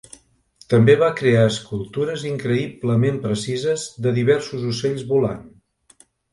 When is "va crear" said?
1.01-1.43